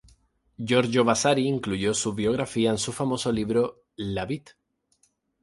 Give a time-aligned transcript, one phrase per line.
[0.57, 4.53] Giorgio Vasari incluyó su biografía en su famoso libro"Le Vite".